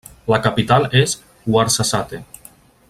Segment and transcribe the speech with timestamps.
[0.33, 1.13] La capital és
[1.51, 2.25] Ouarzazate.